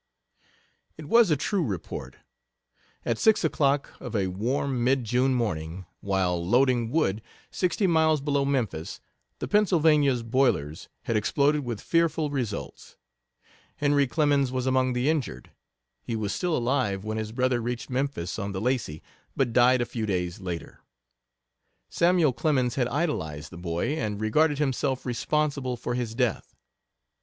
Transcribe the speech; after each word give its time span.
It 0.97 1.05
was 1.05 1.29
a 1.29 1.37
true 1.37 1.61
report. 1.63 2.15
At 3.05 3.19
six 3.19 3.43
o'clock 3.43 3.93
of 3.99 4.15
a 4.15 4.29
warm, 4.33 4.83
mid 4.83 5.03
June 5.03 5.35
morning, 5.35 5.85
while 5.99 6.43
loading 6.43 6.89
wood, 6.89 7.21
sixty 7.51 7.85
miles 7.85 8.19
below 8.19 8.43
Memphis, 8.43 8.99
the 9.37 9.47
Pennsylvania's 9.47 10.23
boilers 10.23 10.89
had 11.03 11.15
exploded 11.15 11.63
with 11.63 11.79
fearful 11.81 12.31
results. 12.31 12.97
Henry 13.75 14.07
Clemens 14.07 14.51
was 14.51 14.65
among 14.65 14.93
the 14.93 15.07
injured. 15.07 15.51
He 16.01 16.15
was 16.15 16.33
still 16.33 16.57
alive 16.57 17.03
when 17.05 17.19
his 17.19 17.31
brother 17.31 17.61
reached 17.61 17.91
Memphis 17.91 18.39
on 18.39 18.53
the 18.53 18.59
Lacey, 18.59 19.03
but 19.35 19.53
died 19.53 19.81
a 19.81 19.85
few 19.85 20.07
days 20.07 20.39
later. 20.39 20.79
Samuel 21.91 22.33
Clemens 22.33 22.73
had 22.73 22.87
idolized 22.87 23.51
the 23.51 23.57
boy, 23.59 23.89
and 23.97 24.19
regarded 24.19 24.57
himself 24.57 25.05
responsible 25.05 25.77
for 25.77 25.93
his 25.93 26.15
death. 26.15 26.55